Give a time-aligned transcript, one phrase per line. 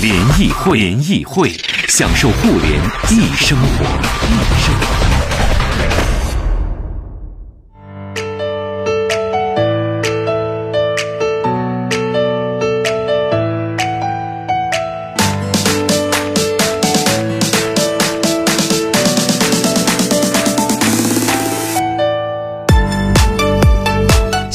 [0.00, 1.52] 联谊会，联谊会，
[1.88, 2.80] 享受互联
[3.10, 3.84] 易生活，
[4.28, 5.07] 易生活。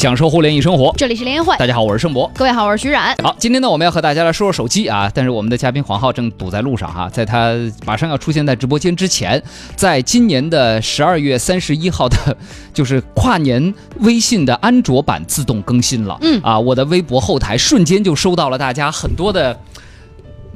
[0.03, 1.55] 享受互联易生活，这里是联谊会。
[1.55, 2.29] 大家好，我是盛博。
[2.35, 3.15] 各位好，我是徐冉。
[3.23, 5.09] 好，今天呢，我们要和大家来说说手机啊。
[5.15, 9.41] 但是我们的嘉宾黄浩正堵在路上哈，在他马上要出现在直播间之前，
[9.77, 12.35] 在今年的十二月三十一号的，
[12.73, 16.17] 就是跨年微信的安卓版自动更新了。
[16.19, 19.57] 嗯啊，我的微博后台瞬间就收到了大家很多的。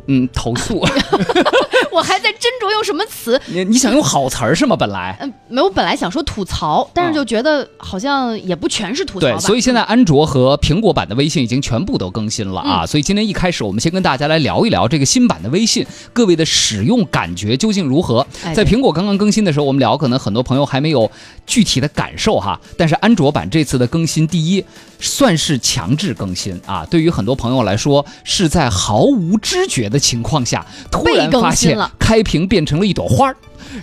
[0.08, 0.80] 嗯，投诉，
[1.91, 3.39] 我还在斟酌用什么词。
[3.47, 4.75] 你你想用好词儿是吗？
[4.75, 9.27] 本来，嗯，没有，本来想说吐槽，但是就觉得好像也不全是吐槽。
[9.27, 12.86] 对，所以现在安卓和苹果版的微信已经全部都更新了啊。
[12.86, 18.25] 所以今天一开始，我们先跟大家来聊一聊这个新版的微信，各位的使用感觉究竟如何？
[18.55, 21.09] 在苹果刚刚更新的时候，我们聊，可能很多朋友还没有
[21.45, 22.58] 具体的感受哈。
[22.77, 24.64] 但是安卓版这次的更新，第一
[24.99, 29.97] 算是强制更新啊，对于很多朋友来说，是在毫无知觉的。
[30.00, 33.36] 情况下，突然发现开屏变成了一朵花儿，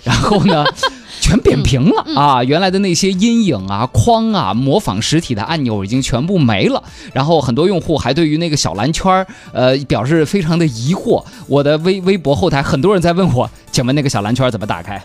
[0.03, 0.65] 然后呢，
[1.21, 2.43] 全扁平了啊！
[2.43, 6.83] 原来的那些阴影啊、框啊、模仿实体的按钮已经全部没了。
[7.13, 11.23] 然后很多用户还对于那个小蓝圈儿，呃，表示非常的疑惑。
[11.47, 15.01] 我的微微博后台很多人在问我，请问那个小蓝圈怎么打开，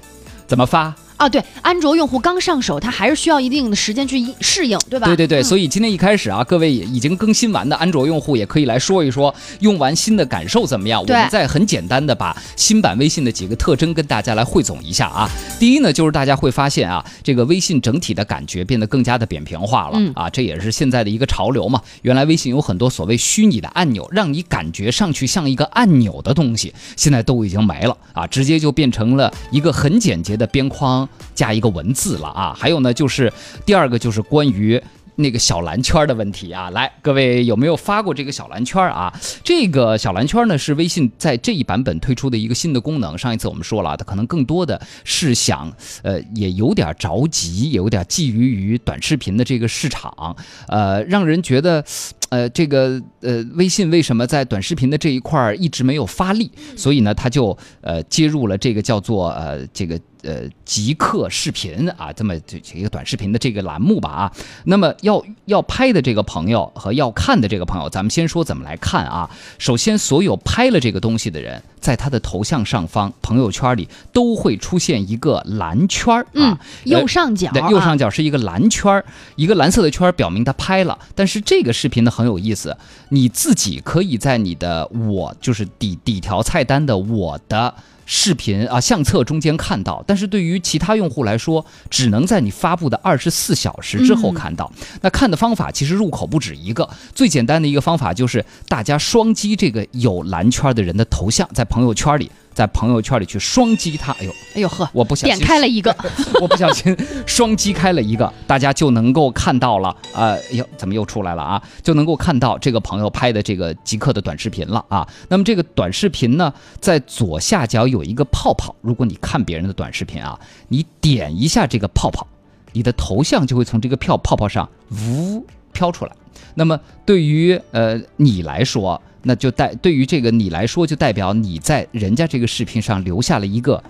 [0.47, 0.95] 怎么发？
[1.21, 5.07] 啊，对，安卓用户刚上手，它还是需要一定的时间去适应，对吧？
[5.07, 11.03] 对对对，所以今天一开始啊，各位已经更新完的安卓用户也可以来说一说用完新的感受怎么样。
[11.03, 15.29] 我们再很简单的把新版微信的几个特征跟大家来汇总一下啊。
[15.59, 21.83] 第一呢，就是大家会发现啊，这个微信整体的感觉变得更加的扁平化了啊，这也是现在的一个潮流嘛。
[22.01, 31.07] 原来微信有很多所谓虚拟的按钮，让你感觉上去像一个按钮的东西，现在都已经没了啊，直接就变成了一个很简洁的边框。
[31.35, 33.33] 加一个文字了啊，还有呢，就是
[33.65, 34.81] 第二个就是关于
[35.17, 36.71] 那个小蓝圈的问题啊。
[36.71, 39.13] 来，各位有没有发过这个小蓝圈啊？
[39.45, 43.17] 这个小蓝圈呢，是微信在这一版本推出的一个新的功能。
[43.19, 45.71] 上一次我们说了，它可能更多的是想，
[46.03, 50.37] 呃，也有点着急，也有点觊觎于短视频的这个市场，
[50.69, 51.85] 呃，让人觉得。
[52.31, 56.49] 呃，这个呃，微信为什么在短视频的这一块儿一直没有发力？
[56.77, 64.33] 所以呢，他就呃接入了这个叫做呃这个呃极客视频啊，这么这一个短视频的这个栏目吧啊。
[64.65, 69.31] 那么要要拍的这个朋友和要看的这个朋友，咱们先说怎么来看啊。
[69.59, 79.05] 首先，所有拍了这个东西的人，在他的头像上方朋友圈里都会出现一个蓝圈儿啊，右上角，对，右上角是一个蓝圈儿，
[79.37, 80.99] 一个蓝色的圈儿表明他拍了。
[81.15, 82.11] 但是这个视频呢。
[82.11, 82.77] 很有意思，
[83.11, 87.73] 你自己可以在你的我就是底底条菜单的我的
[88.13, 94.69] 视频啊相册中间看到，但是对于其他用户来说，只能在你发布的二十四小时之后看到。
[95.01, 102.29] 那看的方法其实入口不止一个，最简单的一个方法就是大家双击这个有蓝圈的人的头像，在朋友圈里。
[102.53, 105.95] 在朋友圈里去双击它，哎呦，哎呦呵，我不小心点开了一个，
[106.41, 106.97] 我不小心
[107.27, 111.63] 双击开了一个，大家就能够看到了，呃，呦，怎么又出来了啊？
[111.83, 115.09] 就能够看到这个朋友拍的这个极客的短视频了啊。
[115.29, 122.27] 那么这个短视频呢，在左下角有一个泡泡，如果你看别人的短视频啊，你点一下这个泡泡，
[122.73, 126.13] 你的头像就会从这个票泡泡上呜飘出来。
[126.55, 133.83] 那么对于呃你来说，那就代对于这个你来说，就代表你在人家这个视频上留下了一个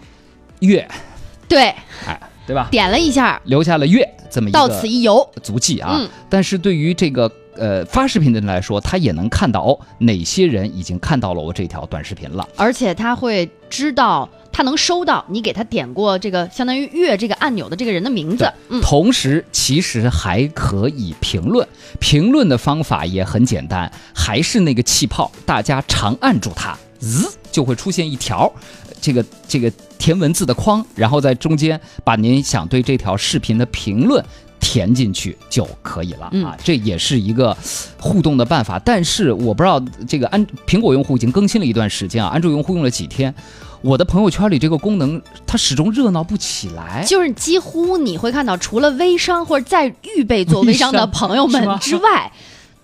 [0.60, 0.86] 月，
[1.48, 1.74] 对，
[2.06, 2.68] 哎，对吧？
[2.70, 5.28] 点了一下，留下了月这么一个到此一游。
[5.42, 6.00] 足迹啊。
[6.28, 7.30] 但是对于这个
[7.60, 14.28] 呃发视频的人来说，他也能看到哦，哪些人已经看到了我这条短视频了，而且他会知道。
[14.52, 18.52] 他能收到你给他点过这个相当于阅这个按钮的这个人的名字，
[18.82, 21.66] 同时其实还可以评论，
[22.00, 28.52] 评论的方法也很简单，还是那个气泡，大家长按住它，滋就会出现一条
[29.00, 34.22] 这个这个填文字的框，然后在中间把您想对这条视频的评论
[34.60, 37.56] 填进去就可以了啊，这也是一个
[37.98, 38.78] 互动的办法。
[38.78, 43.34] 但是我不知道这个安苹果用户已经更新了一段时间啊，安卓用户用了几天。
[43.82, 47.02] 我的朋友圈里这个功能它始终热闹不起来。
[47.06, 52.30] 就是几乎你会看到，除了微商或者在预备做微商的朋友们之外，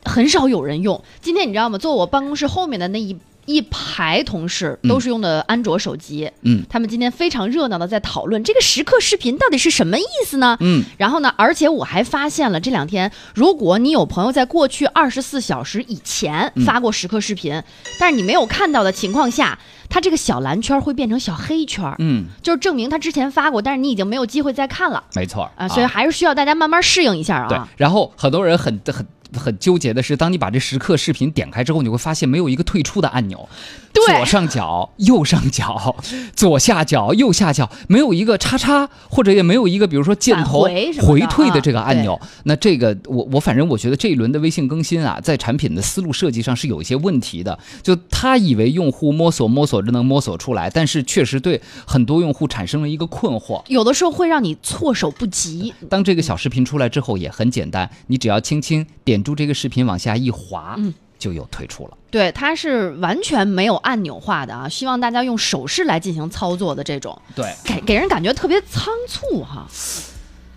[0.05, 1.05] 很少有人用。
[1.20, 1.76] 今天你知道吗？
[1.76, 3.17] 坐我办公室后面的那一。
[3.46, 10.56] 一排同事都是用的安卓手机，嗯，他们今天非常热闹的在讨论这个时刻视频到底是什么意思呢？
[10.60, 17.62] 嗯，然后呢，而且我还发现了这两天，如果你有朋友在过去二十四小时以前发过时刻视频，
[17.98, 19.58] 但是你没有看到的情况下，
[19.88, 27.49] 它这个小蓝圈会变成小黑圈，嗯，就是证明他之前发过，但是你已经没有机会再看了，没错啊，所以还是需要大家慢慢适应一下啊。
[27.49, 29.06] 对，然后很多人很很。
[29.34, 33.49] 很纠结的是，当你把这时刻视频点开之后，你会发现没有一个退出的按钮，
[33.93, 35.94] 左上角、右上角、
[36.34, 42.19] 左下角、右下角，没有一个叉叉，或者也没有一个比如说箭头回退的这个按钮。
[42.44, 47.58] 那这个我我反正我觉得这一轮的微信更新啊，在产品的思路设计上是有一些问题的。
[47.82, 55.75] 就他以为用户摸索摸索着能摸索出来，但是确实对很多用户产生了一个困惑，有的时候会让你措手不及。
[55.88, 59.15] 当这个小视频出来之后，也很简单，你只要轻轻点。
[59.22, 61.96] 住这个视频往下一滑，嗯，就有退出了。
[62.10, 67.20] 对，它是完全没有按钮化的啊，希望大家用手势来进行操作的这种。
[67.34, 69.68] 对，给给人感觉特别仓促哈，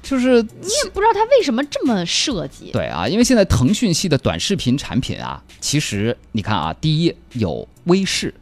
[0.01, 2.71] 就是你也不知道它为什么这么设计。
[2.71, 8.33] 对啊，因为现在腾讯系的短视频产品啊，其实你看啊，第一有微视，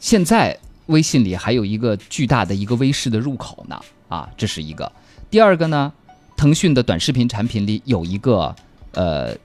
[0.00, 4.90] 现在微信里还有一个巨大的一个微视的入口呢啊，这是一个。
[5.30, 5.92] 第二个呢，
[6.36, 8.54] 腾讯的短视频产品里有一个。
[8.96, 9.36] 呃，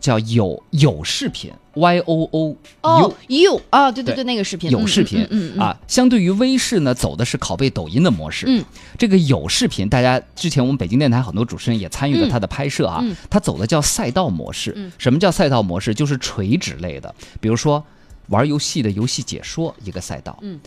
[0.00, 8.46] 叫有有视频，Y O O 哦，You 啊，对对对，那个视频有视频，嗯啊，相对于微视呢，走的是拷贝抖音的模式。
[8.48, 8.64] 嗯，
[8.96, 14.90] 这个有视频，大家之前我们北京电台很多主持人也参与了它的拍摄啊，它走的叫赛道模式。
[14.98, 15.94] 什么叫赛道模式？
[15.94, 17.84] 就是垂直类的，比如说
[18.28, 20.58] 玩游戏的游戏解说一个赛道，嗯，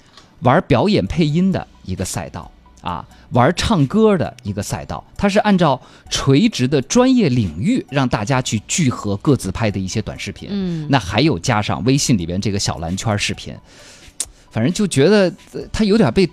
[0.42, 2.52] 玩表演配音的一个赛道。
[2.82, 5.80] 啊，玩唱歌的一个赛道，它是按照
[6.10, 10.50] 垂直的专业领域让大家去聚合各自拍的一些短视频。
[10.52, 13.56] 嗯，那还有加上微信里边这个小蓝圈视频，
[14.50, 15.32] 反正就觉得
[15.72, 16.30] 它有点被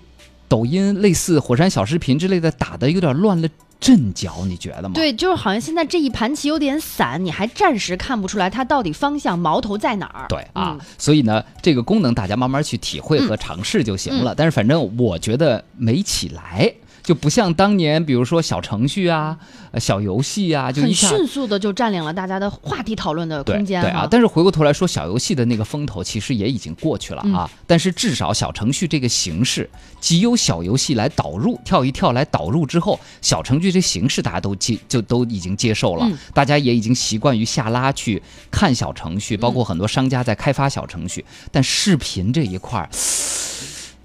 [0.49, 3.49] 抖音类似火山小视频之类的打的有点乱了。
[3.80, 4.90] 阵脚，你觉得吗？
[4.94, 10.26] 对，就是好像现在这一盘棋有点散，你还暂时看不出来它到底方向矛头在哪儿。
[10.28, 14.34] 对啊，所以呢，这个功能大家慢慢去体会和尝试就行了。
[14.34, 16.72] 但是反正我觉得没起来。
[17.08, 19.34] 就不像当年，比如说小程序啊、
[19.81, 23.81] 小游戏啊，就很迅速的就占领了大家的话题讨论的空间。
[23.81, 27.50] 对啊，但是回过头来说，小游戏的那个风头其实也已经过去了啊。
[27.66, 29.70] 但是至少小程序这个形式，
[30.02, 41.25] 即有小游戏来导入，跳一跳来导入之后，小程序这形式大家都接就都已经接受了，大家也已经习惯于下拉去看小程序，包括很多商家在开发小程序。
[41.50, 42.87] 但视频这一块儿，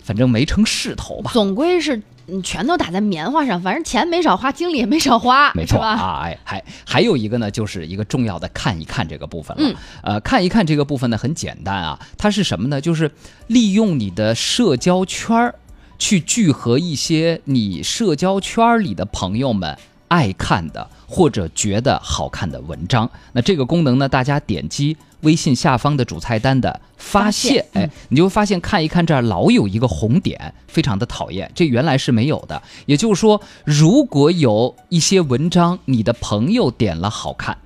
[0.03, 1.31] 反正没成势头吧。
[1.33, 2.01] 总归是。
[2.25, 6.21] 你全都打在棉花上，反正钱没少花，精力也没少花，没错啊！
[6.23, 9.77] 哎，还还有一个呢，就是一个重要的看一看这个部分了。
[10.01, 12.79] 呃，看一看这个部分呢，很简单啊，它是什么呢？
[12.79, 13.11] 就是
[13.47, 15.55] 利用你的社交圈儿
[15.99, 19.77] 去聚合一些你社交圈里的朋友们
[20.07, 23.07] 爱看的或者觉得好看的文章。
[23.33, 24.97] 那这个功能呢，大家点击。
[25.21, 31.49] 微信下方的主菜单的发现，哎，你就会发现看一看这儿老有一个红点，非常的讨厌。
[31.55, 32.61] 这原来是没有的。
[32.87, 37.57] 也就是说，如果有一些文章你的朋友点了好看，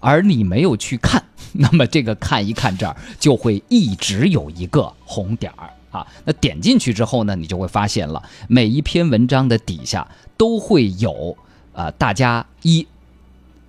[0.00, 1.22] 而你没有去看，
[1.54, 6.04] 那么这个看一看这儿就会一直有一个红点儿啊。
[6.24, 10.04] 那点进去之后呢，你就会发现了每一篇文章的底下
[10.36, 11.38] 都会有，
[11.72, 12.84] 呃，大家一。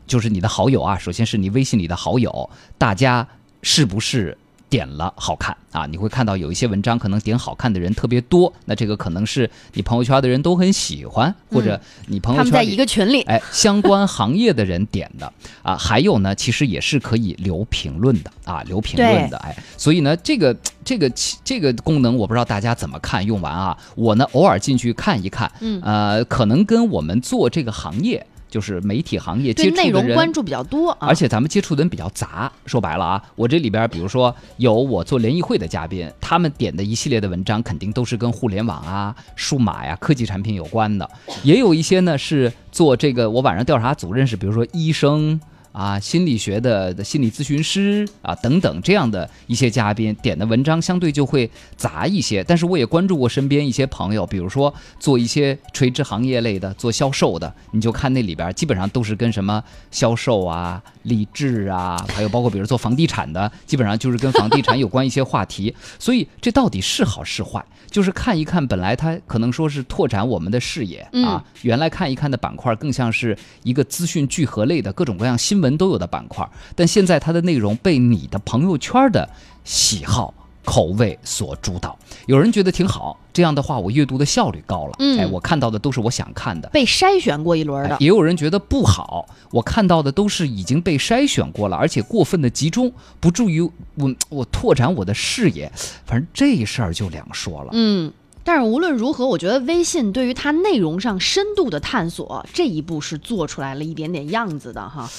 [0.08, 3.28] 就是你的好友啊，首先是你微信里的好友，大家
[3.62, 4.38] 是不是
[4.70, 5.86] 点了好看啊？
[5.86, 15.76] 你会看到有一些文章可能点好看的人特别多，那这个可能是你朋友圈的人都很喜欢，或者你朋友圈他们在一个群里，哎，相关行业的人点的啊。
[15.78, 21.10] 还有呢，其实也是可以留评论的啊，留评论的，哎，所以呢，这个这个
[21.44, 28.26] 这个功能我不知道大家怎么看，用完啊，我呢偶尔进去看一看，嗯，呃，可能跟我们做这个行业。
[28.50, 32.52] 就是媒体行业接触的内容关注比较多，而且咱们接触的人比较杂。
[32.66, 41.10] 说白了啊，我这里边比如说有我做联谊会的嘉宾，他们点的一系列的文章，肯定都是跟互联网啊、数码呀、科技产品有关的。
[41.44, 45.40] 也有一些呢是做这个，我晚上调查组认识，比如说医生。
[45.78, 52.44] 啊、心理学的的心理咨询师啊等等这样的一些嘉宾，点的文章相对就会杂一些。
[52.44, 65.72] 但是我也关注过身边一些朋友，比如说做一些垂直行业类的，做销售的，你就看那里边基本上都是跟什么销售啊、励志啊，还有包括比如做房地产的，基本上就是跟房地产有关一些话题。
[66.00, 68.66] 所以这到底是好是坏，就是看一看。
[68.66, 75.67] 本来它可能说是拓展我们的视野啊，原来看一看的板块更像是一个资讯聚合类的各种各样新闻。
[75.76, 79.28] 都有的板块，但现在它的内容被你的朋友圈的
[79.64, 80.32] 喜好
[80.64, 81.98] 口味所主导。
[82.28, 87.98] 有人觉得挺好，这样的话我阅读的效率高了，哎，我看到的都是我想看的，被筛选过一轮的。
[88.00, 95.72] 也有人觉得不好，我看到的都是已经被筛选过了，而且过分的集中，不助于我我拓展我的视野。
[96.06, 97.70] 反正这事儿就两说了。
[97.74, 98.14] 嗯。
[98.44, 105.10] 但是无论如何，我觉得微信对于它内容上深度的探索这一步是做出来了一点点样子的哈。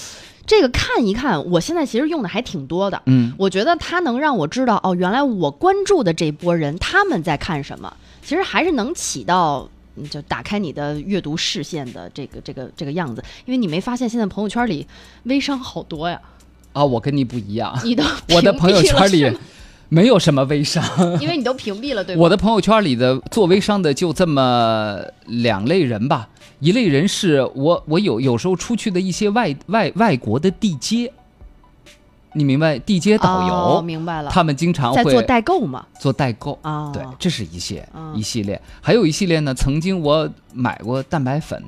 [0.48, 3.00] 这个看一看，我现在其实用的还挺多的。
[3.04, 9.68] 嗯，我觉得它能让我知道哦，原来我关注的这波人他们在看什么，其实还是能起到
[10.10, 13.22] 就打开你的阅读视线的这个这个这个样子。
[13.44, 14.86] 因为你没发现现在朋友圈里
[15.24, 16.18] 微商好多呀？
[16.72, 18.02] 啊，我跟你不一样，你的
[18.34, 19.38] 我的朋友圈里。
[19.88, 20.84] 没有什么微商，
[21.20, 22.20] 因为你都屏蔽了，对吧？
[22.20, 26.28] 我的朋友圈里的做微商的就这么两类人吧，
[26.60, 31.10] 一类人是我我有有时候出去的一些外外外国的地接，
[32.34, 32.78] 你明白？
[32.78, 41.62] 地接导游，明白了，他们经常会做代购嘛，做代购啊，对，这是一些一系列，还有一系列呢，曾经我买过蛋白粉。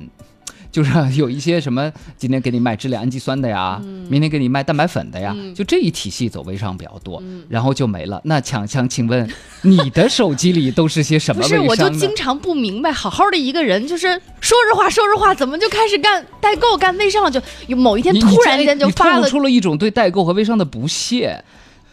[0.71, 8.21] 就是有一些什么，今天给你卖支链氨基酸的呀，明天给你卖蛋白粉的呀，就这一体系走微商比较多，然后就没了。
[8.23, 9.29] 那强强，请问
[9.63, 14.07] 你的手机里都是些什么不是，我就经常不明白，好好的一个人，就是
[14.39, 17.29] 说着话，说着话，怎么就开始干代购、干微商了？
[17.29, 21.43] 就有某一天突然间就发了，出了一种对代购和微商的不屑。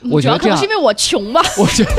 [0.09, 1.43] 我觉得可能是因为我穷吧。
[1.59, 1.91] 我觉得。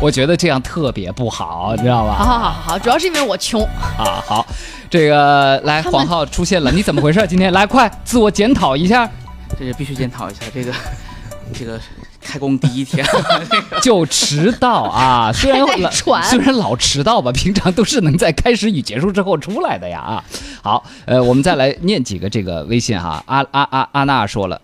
[0.00, 2.14] 我觉得这样特别不好，你知道吧？
[2.16, 3.62] 好好好好，主要是因为我穷
[3.98, 4.22] 啊。
[4.24, 4.46] 好，
[4.88, 7.26] 这个来黄浩出现了，你怎么回事？
[7.26, 9.10] 今天来快自我检讨一下。
[9.58, 10.72] 这是必须检讨一下，这个
[11.52, 11.80] 这个
[12.22, 13.04] 开工第一天
[13.82, 15.32] 就迟到啊！
[15.32, 15.90] 虽然老
[16.22, 20.24] 虽然老迟到吧，平常都是能在开始与结束之后出来的呀啊。
[20.62, 23.20] 好，呃，我们再来念几个这个微信哈。
[23.26, 24.60] 阿阿阿阿娜说了。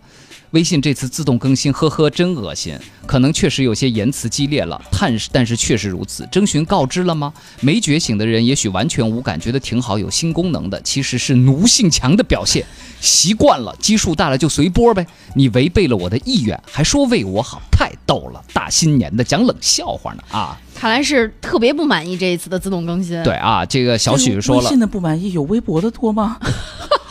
[0.54, 2.78] 微信这次自动更新，呵呵，真恶心。
[3.06, 6.24] 可能确实有些言辞激烈了，但是但是确实如此。
[6.30, 7.34] 征询告知了吗？
[7.60, 12.64] 没觉醒的人也许完全无感，觉得挺好，有新功能的，其实是奴性强的表现。
[13.00, 15.04] 习惯了，基数大了就随波呗。
[15.34, 18.40] 你违背了我的意愿，还说为我好，太逗了。
[18.52, 20.56] 大新年的讲冷笑话呢啊！
[20.76, 23.20] 看来是特别不满意这一次的自动更新。
[23.24, 26.38] 对啊，这个小许说了，微信的不满意有微博的多吗？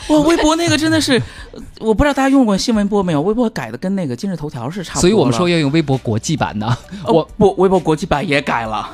[0.10, 1.22] 哇，微博那个真的是，
[1.80, 3.22] 我不知道大家用过新闻播没有？
[3.22, 5.02] 微博改的跟那个今日头条是差不多。
[5.02, 6.78] 所以我们说要用微博国际版的。
[7.06, 8.90] 我不，微博国际版也改了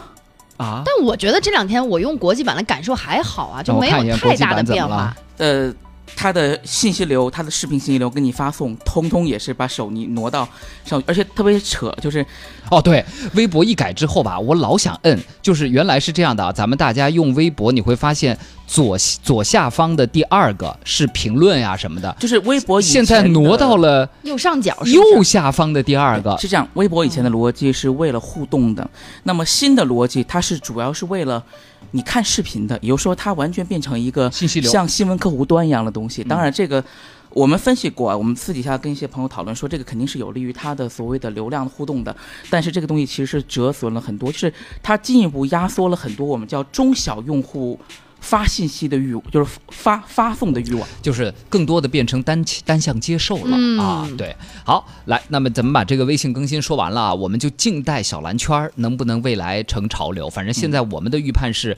[0.57, 0.83] 啊。
[0.85, 5.15] 但我觉得这两天我用国际版的感受还好啊，就没有太大的变化。
[5.37, 5.73] 呃。
[6.15, 10.45] 它的信息流，它的视频信息流给你发送，通通也是把手你挪到
[10.83, 12.25] 上，而且特别扯，就是，
[12.71, 18.37] 哦对，微博一改之后吧，我老想摁，就是原来是这样的啊，咱们大家用微博，你会发现
[18.69, 28.87] 左左下方的第二个是评论呀什么的，就是微博现在挪到了右上角，右下方的第二个是这样，微博以前的逻辑是为了互动的，
[29.23, 31.43] 那么新的逻辑它是主要是为了。
[31.91, 36.23] 你看视频的，也就是说，它完全变成一个信息流，像新闻客户端一样的东西。
[36.23, 36.83] 当然，这个
[37.31, 42.15] 我们分析过，我们私底下跟一些朋友讨论说，这个肯定是有利于它的所谓的流量互动的。
[42.47, 47.79] 但是这个东西其实是折损了很多，就是它进一步压缩了很多我们叫中小用户。
[48.21, 54.07] 发信息的欲就是发发送的欲望，就是更多的变成单单向接受了啊！
[54.17, 60.29] 对，好来，那么咱们把这个微信更新说完了，我们就静待小蓝圈能不能未来成潮流。
[60.29, 61.77] 反正现在我们的预判是。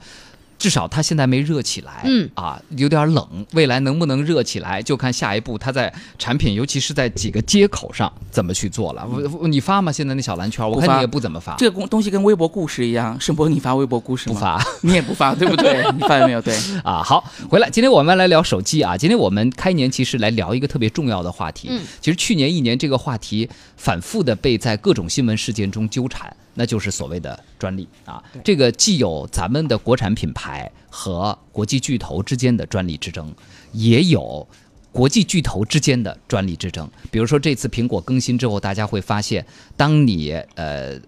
[0.62, 3.28] 至少它现在没热起来，嗯啊，有点冷。
[3.54, 9.04] 未来能不能热起来，就看下一步它在产品，尤其是在几个接口上怎么去做了。
[9.50, 9.92] 你发吗？
[9.92, 11.56] 现在那小蓝圈，我看你也不怎么发。
[11.58, 14.36] 这个东西跟微博故事一样，盛博，你发微博故事吗？
[14.36, 15.84] 不发， 你也不发，对不对？
[15.98, 16.40] 你发现没有？
[16.40, 18.96] 对啊，好，回来，今天我们来聊手机啊。
[18.96, 21.70] 今天我们开年其实来聊一个特别重要的话题。
[21.72, 26.32] 嗯，其实去年一年这个话题反复的被在各种新闻事件中纠缠。
[26.54, 33.34] 那就是所谓的专利啊，这个既有咱们的国产品牌和国际巨头之间的专利之争，
[33.72, 34.46] 也有
[34.92, 36.90] 国际巨头之间的专利之争。
[37.10, 39.46] 比如说这次苹果更新之后，大家会发现，
[39.78, 41.00] 当你呃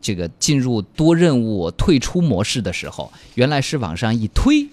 [0.00, 4.66] 这个进入多任务退出模式的时候，原来是往上一推，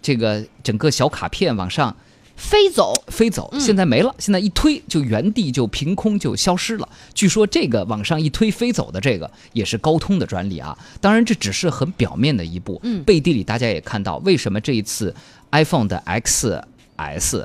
[0.00, 1.94] 这个整个小卡片往上
[2.38, 6.88] 飞走，飞走，现在没了，现在一推就原地就凭空就消失了。
[7.12, 15.14] 据说这个往上一推飞走的这个也是高通的专利啊，当然这只是很表面的一步，嗯，背地里大家也看到，为什么这一次
[15.50, 17.44] iPhone 的 XS、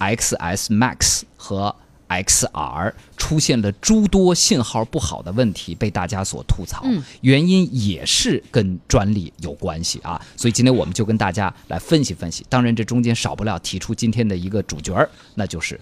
[0.00, 1.74] XS Max 和
[2.08, 6.82] XR 出现了诸多信号不好的问题，被大家所吐槽。
[6.84, 10.20] 嗯，原因也是跟专利有关系啊。
[10.36, 12.46] 所以今天我们就跟大家来分析分析。
[12.48, 15.80] 当然，这中间少不了提出今天的一个主角儿，那就是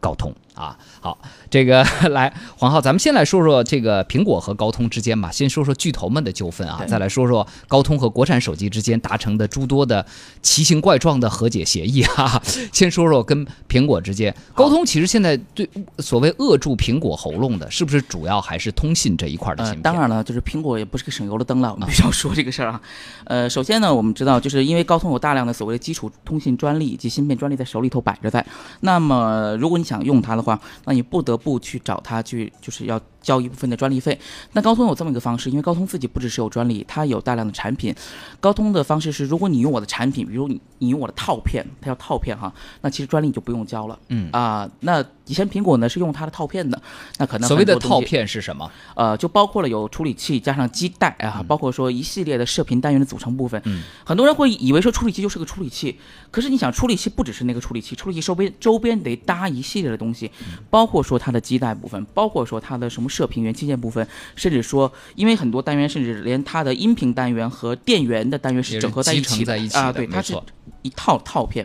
[0.00, 0.34] 高通。
[0.54, 1.18] 啊，好，
[1.50, 5.30] 这个 来黄浩，咱们先来说说这个苹果和高通之间吧。
[5.30, 10.04] 先说说巨头们的纠纷啊，再来说说高通和国产手机之间达成的诸多的
[10.42, 12.40] 奇形怪状的和解协议哈。
[12.72, 15.68] 先说说跟苹果之间，高通其实现在对
[15.98, 19.82] 所谓扼住苹果喉咙的，是不是主要还是通信这一块的芯片？
[19.82, 22.80] 当然了，就是苹果也不是个省油的灯了，我们必须要说这个事儿啊。
[23.24, 28.44] 呃，首先呢，我们知道，就是因为高通有大量的所谓的基础通信专利以及芯片专利在手里头摆着在，
[28.80, 34.16] 那么如果你想用它的话，那你不得不去找他去，就是要交一部分的专利费。
[34.52, 37.92] 那高通有这么一个方式，因为高通自己不只是有专利，它有大量的产品。
[38.38, 42.52] 高通的方式是，如果你用我的产品，比如你你用我的套片，它叫套片哈，
[42.82, 43.98] 那其实专利就不用交了。
[44.08, 46.80] 嗯啊，那以前苹果呢是用它的套片的，
[47.18, 48.70] 那可能所谓的套片是什么？
[48.94, 53.60] 呃，就包括了有处理器加上基带啊，包括说一系列的射频单元的组成部分。
[53.64, 55.98] 嗯，很多人会以为说处理器就是个处理器，
[56.30, 60.30] 可是你想处理器不只是那个处理器，处理器周边周边得搭一系列的东西。
[60.68, 64.04] 包括说它的基带部分，包括说它的什么射频元器件部分，
[64.34, 70.36] 甚至说，因为很多单元，甚至连它的音频单元和电源的单元是整合在一起的啊，对，它是
[70.82, 71.64] 一套套片。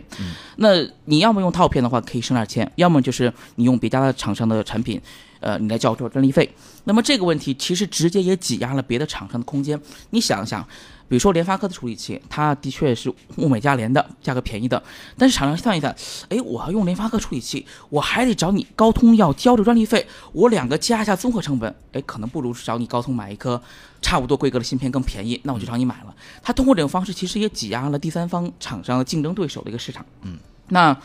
[0.56, 0.68] 那
[1.06, 5.00] 你要么用套片的话，可以省点钱；要么就是你用别家的厂商的产品，
[5.40, 6.48] 呃，你来交这专利费。
[6.84, 9.80] 那么这个问题其实直接也挤压了别的厂商的空间。
[10.10, 10.64] 你想一想。
[11.10, 14.80] 比如说联发科的处理器，它的确是物美价廉的，价格便宜的。
[15.18, 15.92] 但是厂商算一算，
[16.28, 23.60] 哎，我要用联发科处理器，我还得找你高通要交这专利费，我两个加一下综合成本，哎，可能不如找你高通买一颗
[24.00, 26.14] 差不多规格的芯片更便宜，那我就找你买了。
[26.44, 30.06] 他通过这种方式，其实也挤压了第三方厂商的竞争对手的一个市场。
[30.22, 30.38] 嗯，
[30.68, 30.96] 那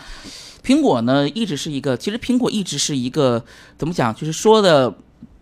[0.64, 3.44] 苹果呢，一直是一个，其实苹果一直是一个
[3.76, 4.96] 怎么讲，就是说的。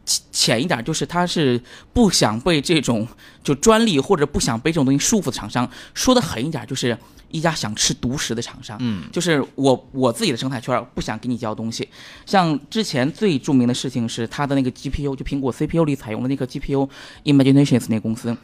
[0.05, 1.61] 浅一点，就是他是
[1.93, 3.07] 不想被这种
[3.41, 5.69] 就专利或者不想被这种东西束缚的厂商。
[5.93, 6.97] 说的狠一点，就是
[7.29, 8.77] 一家想吃独食的厂商。
[8.81, 11.87] 嗯，就是我我自己的生态圈不想给你交东西。
[12.25, 18.35] 像之前最著名的事情是他的那个 GPU，就苹果 CPU 里采用的那个 GPU，Imaginations 那公司。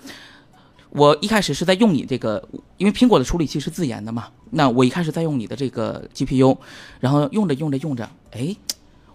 [0.92, 4.30] 我一开始是在用你这个，因为苹果的处理器是自研的嘛。
[4.52, 6.58] 那我一开始在用你的这个 GPU，
[7.02, 8.56] 然后用着用着用着，哎。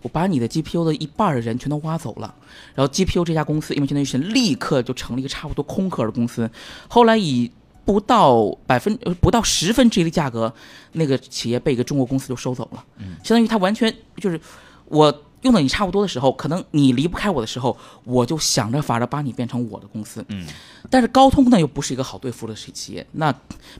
[0.04, 2.34] 我把你的 GPU 的一半的人全都挖走了，
[2.74, 6.50] 然后 GPU 这家公司，Imagination 立刻就成了一个差不多空壳的公司。
[6.88, 7.50] 后来以
[7.86, 10.52] 不到百分不到十分之一的价格，
[10.92, 12.84] 那个企业被一个中国公司就收走了。
[12.98, 14.38] 嗯，相当于它完全就是
[14.84, 20.22] 我用的你差不多的时候，可能你离不开我的时候，我就想着法着把你变成我的公司。
[20.28, 20.46] 嗯，
[20.90, 23.34] 但是高通呢又不是一个好对付的企业，那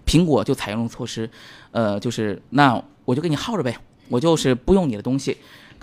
[0.07, 1.29] 苹果就采用了措施，
[1.71, 3.77] 呃，就是那我就给你耗着呗，
[4.09, 5.37] 我就是不用你的东西。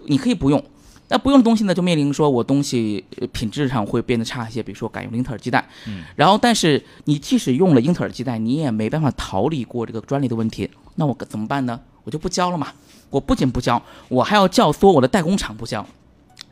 [0.06, 0.64] 你可以不用，
[1.10, 5.68] 那不用的东西呢，就面临说我东西品质上会变得差一些，比如说改用英特尔基带。
[5.88, 10.70] 嗯，然后但是你即使用了英特尔基带，你也没办法逃离过这个专利的问题。
[10.96, 11.80] 那我怎么办呢？
[12.04, 12.68] 我就不交了嘛。
[13.10, 15.86] 我不仅不交，我还要教唆我的代工厂不交。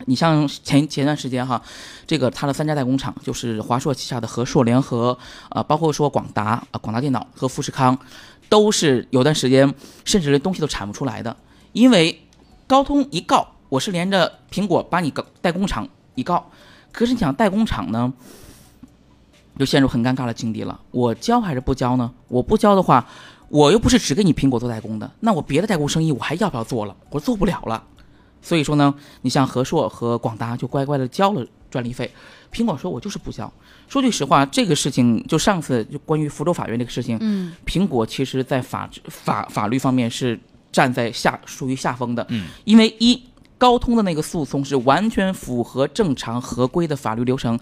[0.04, 1.62] 你像前前段时间哈，
[2.06, 5.16] 这个它的三家代工厂就是华硕旗下的和硕联合，
[5.48, 7.98] 啊，包括说广达啊，广达电脑和富士康，
[8.50, 11.34] 都是有段时间甚至连东西都产不出来的，
[11.72, 12.20] 因为。
[12.70, 16.48] 高通一告，我是连着苹果把你个代工厂一告，
[16.92, 18.12] 可是你想代工厂呢，
[19.58, 20.80] 就陷入很尴尬的境地了。
[20.92, 22.12] 我交还是不交呢？
[22.28, 23.04] 我不交的话，
[23.48, 26.94] 我又不是只给你苹果做代工的，那我别的代工生意我还要不要做了？
[27.10, 27.82] 我做不了了。
[28.40, 32.08] 所以说呢，你像和硕和广达就乖乖的交了专利费，
[32.52, 33.52] 苹果说我就是不交。
[33.88, 40.38] 说句实话，这个事情就上次就关于福州法院这个事情，嗯，苹果其实在法法法律方面是。
[40.72, 43.22] 站在下属于下风的，嗯，因为一
[43.58, 47.58] 高通的那个诉讼是完全符合正常合规的法律流程，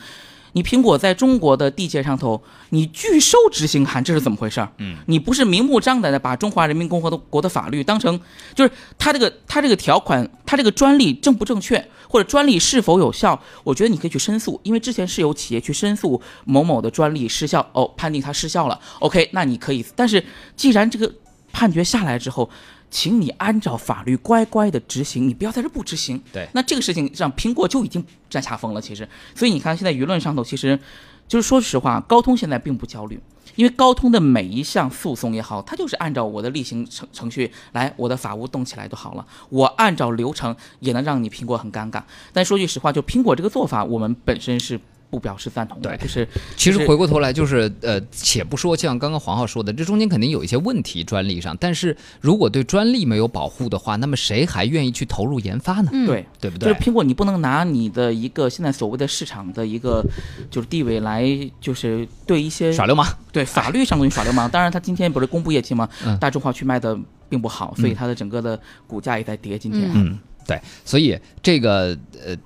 [0.52, 2.40] 你苹果在中国的地界上头，
[2.70, 4.66] 你拒收执行函，这是怎么回事？
[4.78, 8.20] 嗯，你不是明目张胆的把中华人民共和国的法律当成，
[8.54, 13.40] 就是他这个他这个条款，他这个专利正不正确，或者专利是否有效？
[13.64, 21.12] 我觉得你可以去申诉，因为之前是有企业去申诉某某的专利失效，哦，判定它失效了，OK，那你可以，但是既然这个
[21.52, 22.48] 判决下来之后。
[22.90, 26.22] 请你按照法律乖乖的执行，你不要在这不执行。
[26.32, 28.80] 对，那这个事情让苹果就已经占下风了。
[28.80, 30.78] 其实，所以你看，现在舆论上头，其实
[31.26, 33.20] 就是说实话，高通现在并不焦虑，
[33.56, 39.26] 因为高通的每一项诉讼也好，它就是按照我的例行程程序来，我的法务动起来就好了。
[39.50, 42.02] 我按照流程也能让你苹果很尴尬。
[42.32, 44.80] 但说句实话，就苹果这个做法，我们本身是。
[45.10, 55.90] 不表示赞同的，就是其实回过头来就是呃，且不说像刚刚黄浩说的，这中间肯定有一些问题专利上，但是如果对专利没有保护的话，那么谁还愿意去投入研发呢？
[56.06, 56.72] 对对不对？
[56.72, 60.04] 就是苹果，你不能拿你的一个现在所谓的市场的一个
[60.50, 61.26] 就是地位来
[61.58, 64.48] 就是对一些耍流氓，对法律上东西耍流氓。
[64.52, 65.88] 当然，他今天不是公布业绩吗？
[66.20, 66.94] 大众化去卖的
[67.30, 69.58] 并不好，所以它的整个的股价也在跌。
[69.58, 72.36] 今天，嗯，对，所以这个呃，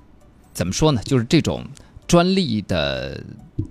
[0.53, 1.03] 怎么说呢？
[1.05, 1.65] 就是这种。
[2.13, 3.19] 专利的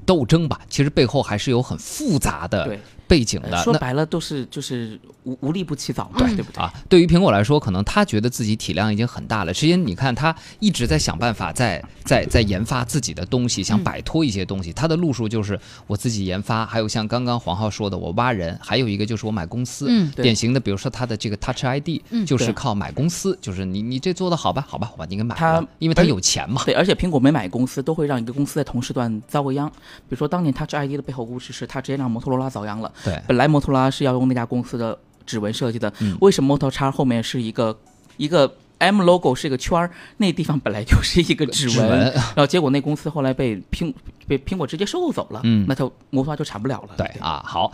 [0.05, 2.77] 斗争吧，其实背后还是有很复杂的。
[3.07, 6.73] 背景的说白了都是就是无无利不起早，嘛对不对啊？
[6.87, 9.53] 对于苹果来说，可能他觉得自己体量已经很大了。
[9.53, 14.71] 实际你看，他一直在想办法，在在在研发自己的东西，想摆脱一些东西。
[14.71, 19.87] 他的路数就是我自己研发，还有像刚刚黄浩说的，我挖人，还有一个就是我买公司。
[19.89, 26.63] 嗯，典型的，比如说他的这个 Touch ID，就是靠买公司，就是你你这做的好吧，好吧，我把你给买了，因为他有钱嘛。
[26.63, 29.69] 对，而且苹果没买公司，都会让一个公司在同时段遭个殃。
[30.07, 32.91] 比如说当年 Touch ID 的背后故事是，他直接让摩托罗拉遭殃了。
[33.03, 37.77] 对，本来摩托罗拉是要用那家公司的指纹设计的，为什么摩托叉后面是一个
[38.17, 39.91] 一个 M logo 是一个圈儿？
[40.17, 43.93] 那地方本来就是一个指纹，然后结果那公司后来被苹
[44.27, 46.95] 被苹果直接收购走了，嗯，那就摩托就产不了了。
[46.97, 47.71] 对啊，好。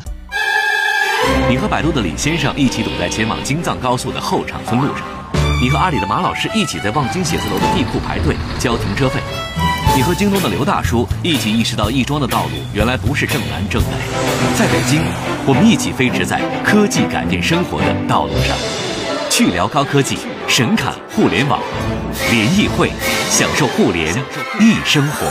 [1.50, 5.04] 你和百度的李先生一起堵在前往京藏高速的后场村路上，
[5.62, 9.20] 你和阿里的马老师一起在望京写字楼的地库排队交停车费。
[9.98, 13.90] 你和京东的刘大叔一起意识到亦庄的道路原来不是正南正北，
[14.56, 15.02] 在北京，
[15.48, 18.56] 我们一起飞驰在科技改变生活的道路上，
[19.28, 21.60] 去聊高科技，神侃互联网，
[22.30, 22.92] 联谊会，
[23.32, 24.14] 享受互联
[24.60, 25.26] 易生活。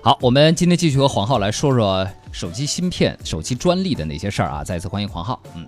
[0.00, 4.62] 好，我们今天继续和黄浩来说说手机芯片、手机专利的那些事儿啊！
[4.62, 5.66] 再次欢迎黄浩，嗯。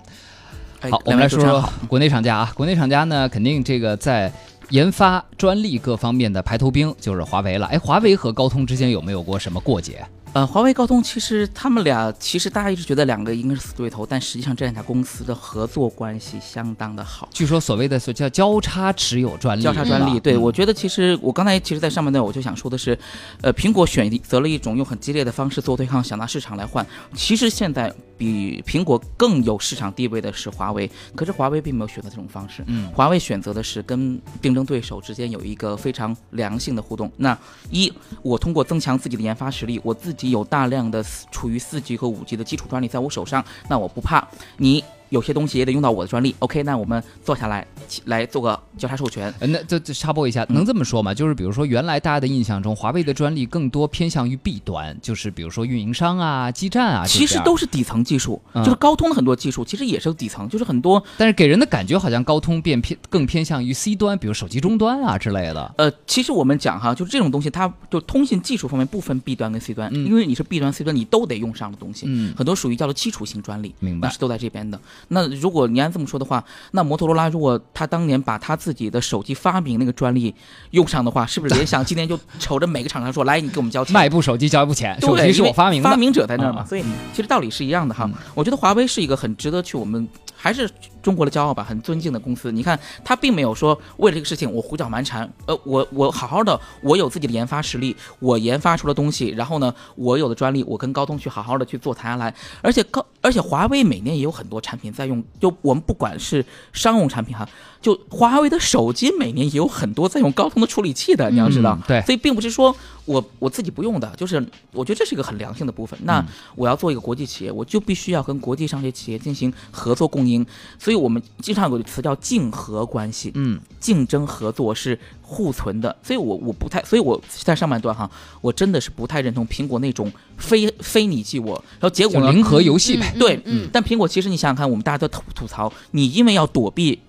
[0.90, 2.52] 好，我们来说说国内厂家啊。
[2.54, 4.32] 国内厂家呢，肯定这个在
[4.70, 7.66] 研发专利各方面的排头兵就是华为了。
[7.66, 10.06] 哎，华为和高通之间有没有过什么过节？
[10.34, 17.28] 呃，华为、高通其实他们俩，其实大家一直觉得两个应该是死对头，但实际上这两家公司的合作关系相当的好。
[17.32, 20.20] 据说所谓的叫交叉持有专利，交叉专利。
[20.20, 22.96] 对，我觉得其实我刚才其实，在上半段我就想说的是，
[23.40, 26.86] 呃，苹果选择了一种用很激烈的方式做对抗，想拿市场来换。
[27.14, 32.62] 其实现在比苹果更有市场地位的是华为，可是华为并没有选择这种方式。
[32.66, 37.10] 嗯，华为选择的是跟竞争对手之间有一个非常良性的互动。
[37.16, 37.36] 那
[37.70, 44.26] 一，我通过增强自己的研发实力，我自己有大量的处于四 G 和五 G 的基础专利在我手上，那我不怕
[44.56, 44.84] 你。
[45.10, 46.62] 有些东西也得用到我的专利，OK？
[46.62, 47.66] 那我们坐下来
[48.06, 49.32] 来做个交叉授权。
[49.40, 51.14] 那这这插播一下，能这么说吗？
[51.14, 58.40] 就是比如说，原来大家的印象中，华为的专利更多偏向于 B 端，就是比如说运营商啊、基站啊，其实都是底层技术。
[58.56, 61.02] 就是高通的很多技术其实也是底层，就是很多。
[61.16, 65.74] 但是给人的感觉好像高通变偏更偏向于 C 端，比如手机终端啊之类的。
[65.78, 74.08] 呃，其实我们讲哈，就是这种东西，它就通信技术方面不分 B 端跟 C 端，因为你是 B 端、C 端你都得用上的东西，嗯，很多属于叫做基础性专利，明白？
[74.10, 74.80] 是都在这边的。
[75.08, 80.34] 那如果你你按这么说的话，那摩托罗拉如果他当年把他自己的手机发明那个专利
[80.72, 86.82] 用上的话，是不是联想今天就瞅着每个厂商说：“来，你给我们交钱，卖一部手机交一部钱，手机是我发明的，发明者在那儿嘛。”所以
[87.12, 88.10] 其实道理是一样的哈。
[88.34, 90.08] 我觉得华为是一个很值得去我们。
[90.40, 90.70] 还是
[91.02, 92.50] 中国的骄傲吧，很尊敬的公司。
[92.52, 95.30] 你看，他并没有说为了这个事情我胡搅蛮缠。
[95.46, 102.34] 呃，我我好好的，我有自己的研发实力，我研发出了东西，然后呢，我有的专利，我跟高通去好好的去做谈下来。
[102.62, 105.22] 而且高，而且华为每年也有很多产品在用。
[105.40, 107.48] 就我们不管是商用产品哈，
[107.80, 111.78] 就华为的手机每年也有很多在用高通的处理器的，你要知道。
[111.86, 112.74] 对，所以并不是说。
[113.08, 114.36] 我我自己不用的，就是
[114.70, 115.98] 我觉得这是一个很良性的部分。
[116.02, 116.22] 那
[116.54, 120.44] 我要做一个国际企业，我就必须要跟国际上这些企业进行合作共赢。
[120.78, 125.94] 所以我们经常有个词叫竞合关系，嗯，竞争合作是互存的。
[126.02, 133.14] 所以我我不太，所以我在上半段哈，我真的是不太认同苹果那种非非你即我，然后结果零和游戏呗。
[133.18, 137.00] 对，嗯但苹果其实你想想看，我们大家都吐吐槽，你因为要躲避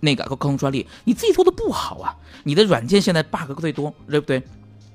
[0.00, 2.14] 那个高通专利，你自己做的不好啊，
[2.44, 4.42] 你的软件现在 bug 最多，对不对？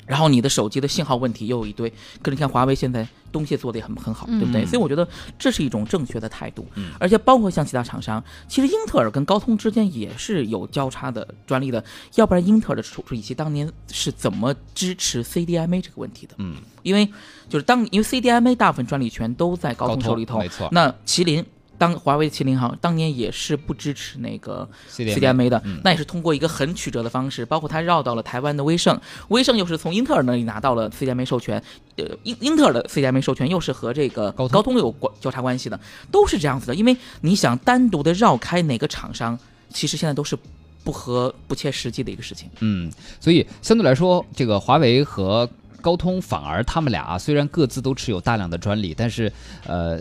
[0.05, 1.89] 然后你的手机的信号问题又有一堆，
[2.21, 4.65] 可是你看华为现在东西做的也很很好，对不对？
[4.65, 6.67] 所以我觉得这是一种正确的态度。
[6.99, 11.83] 而且包括像其他厂商，其实英特尔跟高通之间也是有交叉的专利的，
[12.15, 16.35] 要不然英特尔的处理器当年是怎么支持 CDMA 这个问题的？
[16.37, 17.07] 嗯，因为
[17.49, 20.69] 就是当因为 CDMA 大部分专利权都在高通手里头，没错。
[20.71, 21.45] 那麒麟。
[21.77, 28.97] 当华为的麒麟哈，当年也是不支持那个 CDMA 的，那也是通过一个很曲折的方式，包括它绕到了台湾的威盛，
[29.29, 31.61] 威盛又是从英特尔那里拿到了 CDMA 授权，
[31.97, 35.79] 呃，英英特尔的 CDMA 授权又是和这个高通有关交叉关系的，
[36.11, 36.75] 都是这样子的。
[36.75, 39.37] 因为你想单独的绕开哪个厂商，
[39.69, 40.37] 其实现在都是
[40.83, 42.49] 不合不切实际的一个事情。
[42.59, 45.49] 嗯，所以相对来说，这个华为和
[45.81, 49.29] 高通反而他们俩虽然各自都持有大量的专利，但是
[49.65, 49.99] 呃。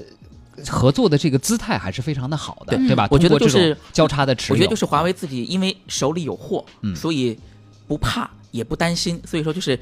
[0.68, 3.08] 合作的这个姿态还是非常的好的，对吧？
[3.10, 4.54] 我觉得就是交叉的持有。
[4.54, 7.38] 我觉得就是华为自己因为手里有货，所以
[7.86, 9.78] 不怕也不担心，所以说就是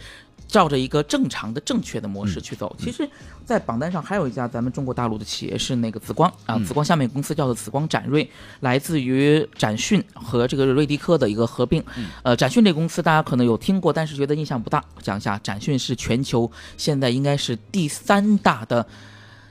[0.46, 2.74] 照着一个正常的、正确的模式去走。
[2.78, 3.08] 其实，
[3.44, 8.28] 在榜单上还有一家咱们中国大陆的企业是那个紫光啊，紫光下面公司叫做紫光展锐，
[8.60, 11.82] 来自于展讯和这个瑞迪科的一个合并。
[12.22, 14.84] 呃，展讯这公司大家可能有听过，但是觉得印象不大。
[15.02, 18.86] 讲一下，展讯是全球现在应该是第三大的。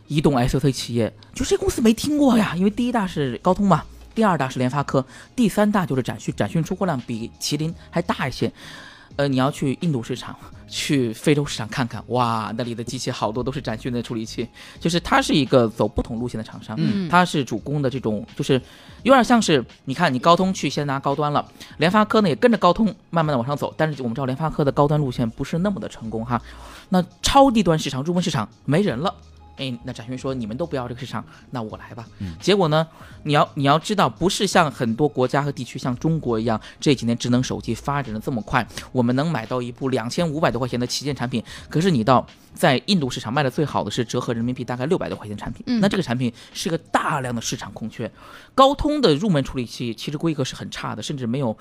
[0.09, 8.51] 移动 SoC 企业，就这公司没听过呀，因为第一大是高通嘛，第二大是联发科，第三大就是展讯，展讯出货量比麒麟还大一些。
[9.15, 10.33] 呃，你要去印度市场、
[10.69, 14.47] 去非洲市场看看，哇，那里的机器好多都是展讯的处理器，
[14.79, 18.53] 就是它是一个走不同路线的厂商，嗯它是主攻的这种，就是
[19.03, 21.45] 有点像是你看，你高通去先拿高端了，
[21.79, 26.41] 联发科呢也跟着高通慢慢的往上走，但是我们知道联发科的高端路线不是那么的成功哈，
[26.87, 29.13] 那超低端市场、入门市场没人了。
[29.59, 32.07] 哎，那展讯说你们都不要这个市场，那我来吧。
[32.19, 32.87] 嗯，结果呢，
[33.23, 41.43] 你要你要知道，不是像很多国家和地区像中国一样，这几年智能手机发展的这么快，我们能买到一部两千五百多块钱的旗舰产品。
[41.69, 48.09] 可是你到在印度市场卖的最好的是折合人民币大概六百多块钱产品，那这个产品是个大量的市场空缺。
[48.55, 51.57] 高通的入门处理器其实规格是很差的，甚至没有，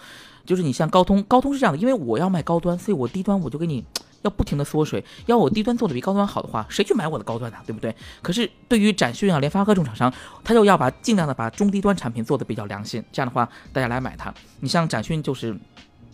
[0.47, 3.85] 就是你像高通，高通是这样的，因为我要卖高端，所以我低端我就给你。
[4.23, 7.59] 要不停的缩水，要我低端做的比高端好的话，谁去买我的高端呢？
[7.67, 7.95] 对不对？
[8.23, 14.33] 可是对于展讯啊、联发科这种厂商，他就要把尽量的把中低端产品做的比较良心，这样的话大家来买它。
[14.61, 15.57] 你像展讯就是，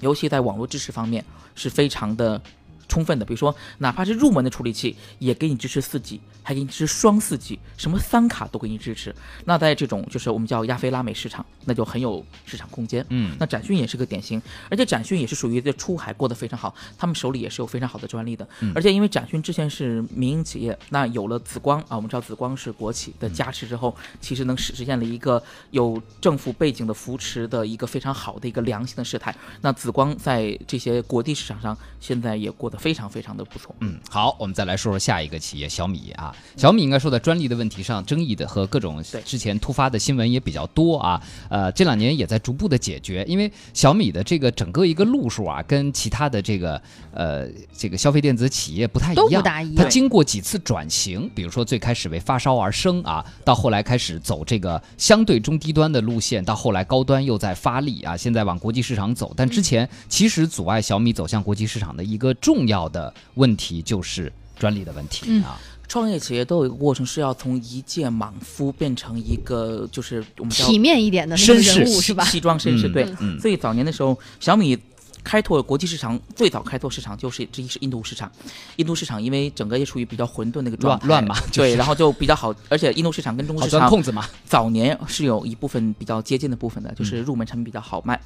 [0.01, 2.40] 尤其在网络支持方面是非常的。
[2.88, 9.14] 充分的，比如说，哪怕是入门的处理器，也给你支持四 G，还给你支持双四 G，什么三卡都给你支持。
[9.44, 13.05] 那在这种就是我们叫亚非拉美市场，那就很有市场空间。
[13.09, 18.47] 嗯，那展讯也是个典型，而且展讯也是属于在出海过得非常好，他们手里也是有非常好的专利的。
[18.75, 29.35] 而且因为展讯之前是民营企业，那有了紫光啊，我们知道紫光是国企的加持之后，其实能实实现了一个有政府背景的扶持的一个非常好的一个良性的事态。
[29.62, 32.84] 那紫光在这些国际市场上现在也过得。
[32.84, 33.74] 非常非常的不错。
[33.80, 36.37] 嗯，好，我们再来说说下一个企业小米啊。
[36.56, 41.22] 小米应该说在专利的问题上，争议的和各种之前突发的新闻也比较多啊。
[41.48, 46.82] 呃，这两年也在逐步的解决，因为小米的这个整个一个路数啊，跟其他的这个
[47.12, 49.42] 呃这个消费电子企业不太一样。
[49.74, 59.32] 它经过几次转型，比如说最开始为发烧而生啊，到后来开始走这个相对中低端的路线，到后来高端又在发力啊，现在往国际市场走。
[59.37, 62.63] 但之前其实阻碍小米走向国际市场的一个重。
[62.64, 65.61] 重要的问题就是专利的问题啊！
[65.87, 72.24] 创业企业都有一个过程，是要从一介莽夫变成一个就是我们体面一点的绅士是吧？
[72.24, 73.07] 西装绅士对。
[73.38, 74.79] 所以早年的时候，小米。
[75.24, 78.30] 开拓国际市场最早开拓市场就是之一是印度市场，
[78.76, 88.20] 印度市场因为整个也处于比较混沌的一个状态，乱嘛，对，然后就比较好，而且印度市场跟中国市场控制嘛，早年是有一部分比较接近的部分的，就是入门产品比较好卖。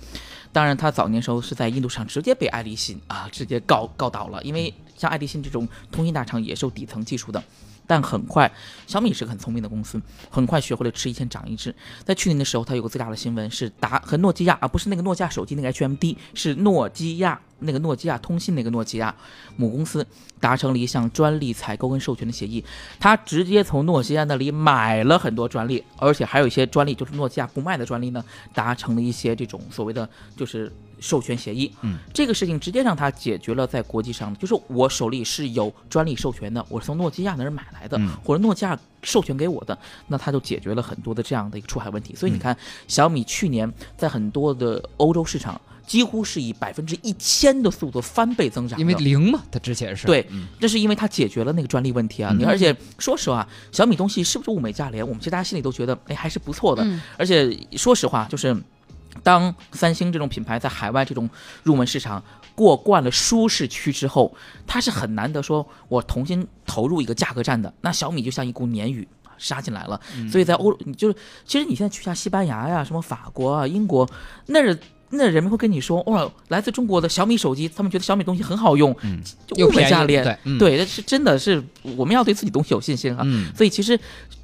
[0.52, 7.40] 当然，他早年时候是在印度市场直接被爱立信啊直接告告倒了，因为像爱立信这种通信大厂也是有底层技术的。
[7.88, 8.48] 但很快，
[8.86, 11.74] 小米是个很聪明的公司，很快学会了吃一堑长一智。
[12.04, 19.14] 在去年的时候，它有个最大的新闻是达和诺基亚，而不是那个诺基亚手机那个 HMD，是诺基亚那个诺基亚通信那个诺基亚
[19.56, 20.06] 母公司
[20.38, 22.62] 达成了一项专利采购跟授权的协议。
[23.00, 28.22] 他直接从诺基亚那里买了很多专利，而且还有一些专利就是诺基亚不卖的专利呢，
[28.52, 30.70] 达成了一些这种所谓的就是。
[31.00, 42.14] 授权协议，嗯，这个事情直接让他解决了在国际上，就是我手里是有专利授权的，我是从诺基亚那儿买来的，或者诺基亚授权给我的，那他就解决了很多的这样的一个出海问题。
[42.14, 42.56] 所以你看，
[42.86, 50.26] 小米去年在很多的欧洲市场，几乎是以百分之一千的速度翻倍增长，因为零嘛，它之前是对，
[50.58, 52.34] 这是因为它解决了那个专利问题啊。
[52.36, 55.06] 你而且说实话，小米东西是不是物美价廉？
[55.06, 56.84] 我们其实大家心里都觉得，哎，还是不错的。
[57.16, 58.56] 而且说实话，就是。
[59.22, 61.28] 当三星这种品牌在海外这种
[61.62, 62.22] 入门市场
[62.54, 64.34] 过惯了舒适区之后，
[64.66, 67.72] 它是很难得说我重新投入一个价格战的。
[67.80, 70.00] 那小米就像一股鲶鱼杀进来了，
[70.30, 74.08] 所以在欧就是其实你现在去下西班牙呀、什么法国啊、英国，
[74.46, 74.78] 那是。
[75.10, 79.18] 那人们会跟你说，哇，来自中国的小米手机，他们觉得小米东西很好用，嗯，
[79.56, 81.64] 物美价廉，对，对，是真的是
[81.96, 83.24] 我们要对自己东西有信心啊。
[83.56, 83.98] 所以其实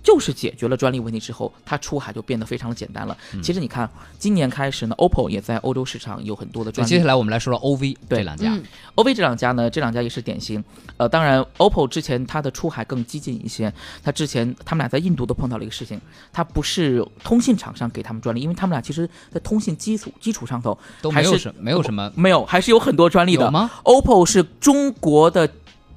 [0.04, 3.16] 就是解决了专利问题之后，它出海就变得非常的简单了。
[3.42, 6.88] 其实你看，今年开始呢，OPPO 也在欧洲市场有很多的专利。
[6.88, 8.54] 接下来我们来说说 OV 这两家
[8.96, 10.62] ，OV 这两家呢，这两家也是典型。
[10.98, 15.98] 呃，当然，OPPO 之前它的出海更激进一些，它之前他们俩在印度都碰到了一个事情，
[16.30, 25.48] 它不是通信厂商给他们专利，因为他们俩其实在通信基础基础上头都没有什没有什么没有，还是有很多专利的吗？OPPO 是中国的。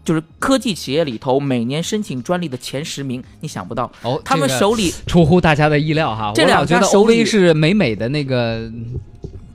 [0.07, 6.31] 就是科技企业里头每年申请专利的前十名，你想不到哦，他们手里出乎大家的意料哈。
[6.33, 8.71] 这两觉得 OV 是美美的那个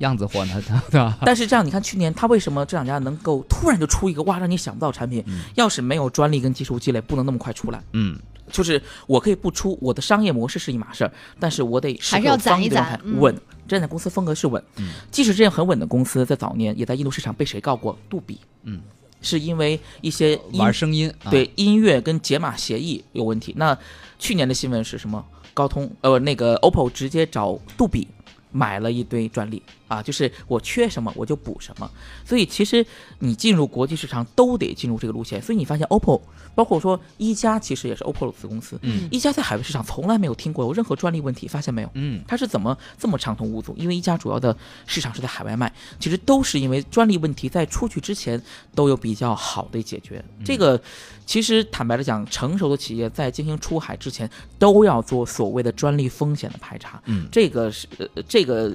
[0.00, 0.62] 样子货呢，
[0.92, 1.16] 对吧？
[1.24, 5.24] 但是这样，你看去年他为什么这两家能够突然就出一个哇，让你想不到产品？
[5.54, 7.82] 要是没有专利跟技术积累，不能那么快出来。
[7.92, 8.18] 嗯，
[8.50, 13.34] 就是我可以不出，我的商业模式是一码事儿，但是我得还是要攒一攒，稳。
[13.66, 14.62] 这家公司风格是稳，
[15.10, 17.98] 即使这样很稳的公司，在早年也在印度市场被谁告过？
[18.10, 18.38] 杜比。
[18.64, 18.78] 嗯。
[19.22, 23.54] 是因为一些玩声音，对音乐跟解码协议有问题。
[23.56, 23.76] 那
[24.18, 25.24] 去年的新闻是什么？
[25.54, 28.08] 高通呃，那个 OPPO 直接找杜比
[28.50, 29.62] 买了一堆专利。
[29.92, 31.90] 啊，就是我缺什么我就补什么，
[32.24, 32.85] 所以其实
[33.18, 35.40] 你进入国际市场都得进入这个路线。
[35.42, 36.20] 所以你发现 OPPO，
[36.55, 38.78] 包括说一加，其实也是 OPPO 的子公司。
[38.83, 41.90] 嗯，一加在海外市场从来没有听过有任何专利问题，发现没有？
[41.94, 43.74] 嗯，它是怎么这么畅通无阻？
[43.76, 48.40] 因为一加主要的市场是在海外卖，其实都是因为专利问题在出去之前
[48.74, 50.24] 都有比较好的解决。
[50.44, 50.81] 这个
[51.26, 57.02] 其实坦白的讲，成熟的企业在进行出海之前都要做所谓的专利风险的排查。
[57.07, 58.72] 嗯，这个是呃这个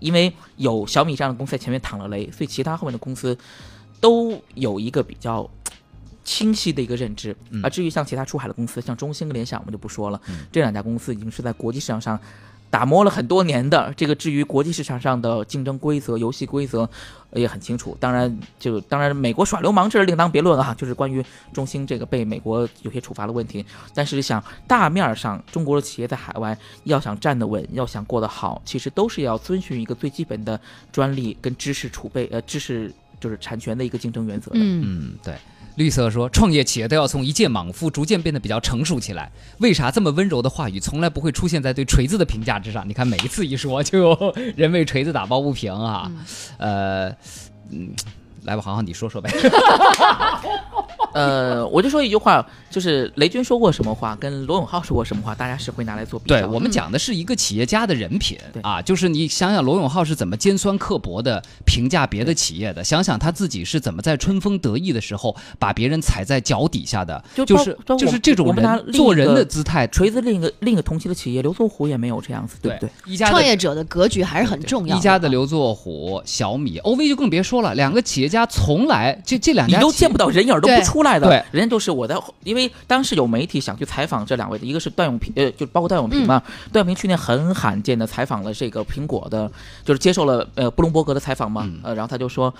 [0.00, 0.32] 因为。
[0.56, 3.36] 有小米这样的公司在前面躺了雷，所以其他后面的公司
[4.00, 5.48] 都有一个比较
[6.26, 7.34] 清晰的一个认知。
[7.62, 10.20] 啊至于像其他出海的公司，像中兴跟联想，我们就不说了。
[10.50, 12.18] 这两家公司已经是在国际市场上
[12.68, 13.94] 打磨了很多年的。
[13.96, 16.88] 这个至于国际市场上的竞争规则、游戏规则
[17.32, 17.96] 也很清楚。
[18.00, 20.74] 当然，就当然美国耍流氓这是另当别论啊。
[20.74, 23.64] 就是关于中兴这个被美国有些处罚的问题。
[23.94, 30.60] 但是想大面上，中国的企业在海外要想站得稳，要想过得好，其实都是要遵循一个最基本的
[30.90, 34.58] 专利跟知识储备，呃，知识就是产权的一个竞争原则的。
[34.60, 35.34] 嗯，对。
[35.76, 39.30] 绿色说，创业企业都要从一介莽夫逐渐变得比较成熟起来。
[39.58, 42.86] 为啥这么温柔的话语从来不会出现在对锤子的评价之上？
[42.88, 46.10] 你看，每一次一说，就有人为锤子打抱不平啊。
[46.58, 47.08] 呃，
[47.70, 47.94] 嗯，
[48.46, 49.30] 来吧，航航，你说说呗。
[51.12, 56.36] 呃，我就说一句话，就是雷军说过什么话，跟罗永浩说过什么话，大家是会拿来做比较。
[56.36, 69.86] 对我们讲的是一个企业家的人品啊，就是你想想罗永浩是怎么尖酸刻薄的评价别的企业的，想想他自己是怎么在春风得意的时候把别人踩在脚底下的，就是就是这种人做人的姿态。
[69.86, 72.90] 锤子另一个另一个同期的企业刘作虎也没有这样子，对不对？
[73.06, 74.94] 一家创业者的格局还是很重要。
[74.94, 81.02] 一家的刘作虎、小米、OV 就更别说了，两个企业家从来这这两家你都见不到人影都不出。
[81.06, 86.42] 来的，对，人家都是我在，因为当时有媒体想去采访这两位的，一个是段永平，呃，就包括段永平嘛。
[86.72, 89.48] 段永平去年很罕见的采访了这个苹果的，
[89.84, 92.52] 就是接受了呃布隆伯格的采访嘛，呃，然后他就说。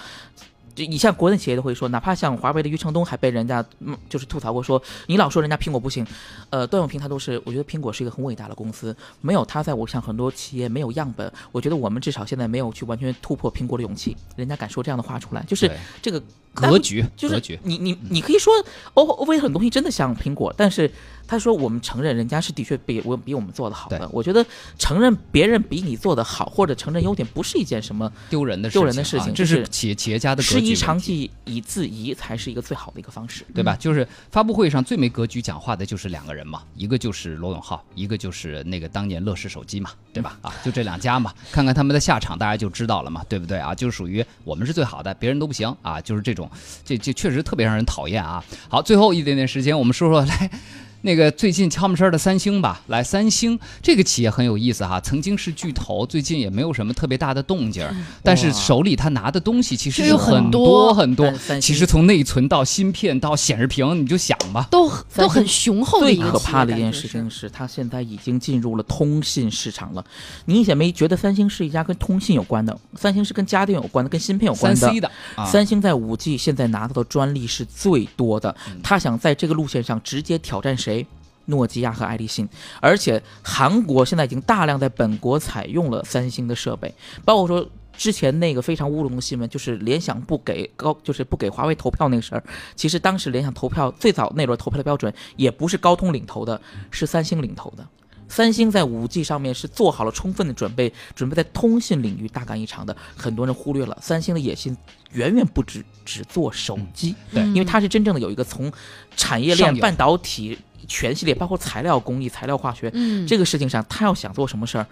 [0.77, 6.07] 就你像国内企业都会说，哪怕像华为的余承东还被人家嗯就是吐槽过，说你老说人家苹果不行，
[6.51, 15.71] 呃，段永平他都是，我觉得苹果是一个很伟大的公司，没有他在我像很多企业没有样本，我觉得我们至少现在没有去完全突破苹果的勇气，人家敢说这样的话出来，就是
[16.03, 18.53] 这个格局，就是你你你可以说
[18.95, 20.93] O O V 很多东西真的像苹果，但是。
[21.27, 24.09] 他说：“我们承认人家是的确比我比我们做的好的。
[24.12, 24.45] 我觉得
[24.79, 29.35] 承认别人比你做的好，或者承认优点，不是一件什么丢人的丢人的事情。
[29.35, 33.75] 这是企业企业家的师夷长技以自夷，才是一个最好的一个方式，对吧？
[33.77, 40.39] 就是发布会上最没格局讲话的就是两个人嘛，一个就是罗永浩，一个就是那个当年乐视手机嘛，对吧？
[40.43, 43.75] 啊，就这两家嘛，看看他们的下场，大家就知道了嘛，对不对啊？
[43.75, 46.49] 就是属于我们是最好的，别人都不行啊，就是这种，
[46.85, 48.45] 这这确实特别让人讨厌啊。
[48.69, 50.51] 好，最后一点点时间，我们说说来。”
[51.07, 57.88] 那个最近悄没声的三星吧，来三星这个企业很有意思哈，曾经是巨头，最近也没有什么特别大的动静，
[58.25, 61.33] 但是手里他拿的东西其实有很多很多。
[61.61, 66.25] 其实从内存到芯片到显示屏，你就想吧，都都很雄厚的一个。
[66.25, 70.05] 最可怕的一件事情是，它现在已经进入了通信市场了。
[70.47, 72.77] 你以前没觉得三星是一家跟通信有关的？
[72.97, 74.81] 三星是跟家电有关的，跟芯片有关的。
[74.81, 75.11] 三 C 的，
[75.47, 80.96] 三星在五 G 现在拿到的专利是最多的，他想在这个路线上直接挑战谁？
[81.47, 82.49] 诺基亚和爱立信，
[82.81, 92.45] 而且韩国现在已经大量在本国采用了三星的设备，包括说之前那个非常乌龙的新闻，就是联想不给高，就是不给华为投票那个事儿。
[92.75, 97.87] 其实当时联想投票最早那轮投票的标准也不是高通领投的，是三星领投的。
[98.29, 102.94] 三星在五 G 上面是做好了充分的准备，准备在通信领域大干一场的。
[103.17, 104.77] 很多人忽略了三星的野心
[105.13, 108.71] 远远不止只做手机，对，因为它是真正的有一个从
[109.17, 114.87] 产业链、半导体全系列，包括材料工艺、材料化学嗯，这个事情上，他要想做什么事儿，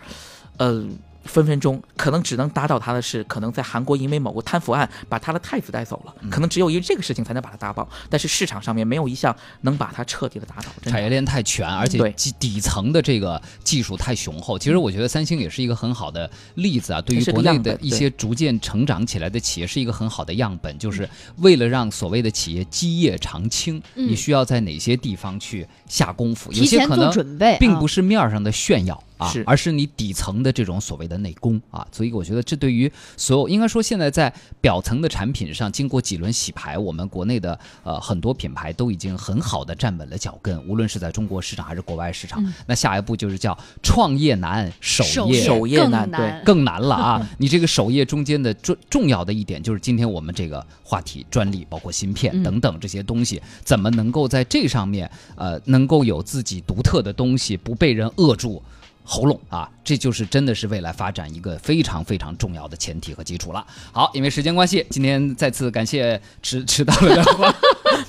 [0.59, 0.85] 呃。
[1.25, 7.89] 分分钟可能只能打倒他的是，可能在韩国因为某个贪腐案把他的太子带走了，可能只有因为这个事情才能把他打倒。
[8.09, 10.65] 但是市场上面没有一项能把他彻底的打倒。
[10.85, 14.59] 产业链太全，而且对基底层的这个技术太雄厚。
[14.59, 20.79] 其实我觉得三星也是一个很好的例子啊，对于国内的一些逐渐成长起来的企业是一个很好的样本。
[20.79, 21.09] 就是
[21.39, 26.53] 为了让所谓的企业基业长青，嗯你需要在哪些地方去下功夫？
[26.53, 27.11] 有些可能
[27.59, 31.87] 并不是面儿上的炫耀啊是，而是你底层的这种所谓的内功啊。
[31.91, 42.45] 所以我觉得这对于所有应该说现在在表层的产品上经过几轮洗牌，我们国内的呃很多品牌都已经很好的站稳了脚跟，无论是在中国市场还是国外市场。
[42.45, 47.29] 嗯那下一步就是叫创业难，守首业更首页难对，更难了啊！
[47.39, 58.63] 你这个首页中间的重重要的一点，就是今天我们这个话题，专利包括芯片嗯等等这些东西，怎么能够在这上面，呃，能够有自己独特的东西，不被人扼住
[59.05, 59.71] 喉咙啊？
[59.85, 63.65] 这就是真的是未来发展一个非常非常重要的前提和基础了。
[63.93, 67.55] 好，因为时间关系，今天再次感谢迟迟到了的